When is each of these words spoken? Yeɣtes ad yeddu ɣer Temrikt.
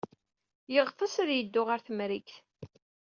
Yeɣtes 0.73 1.15
ad 1.21 1.29
yeddu 1.33 1.61
ɣer 1.67 1.79
Temrikt. 1.81 2.35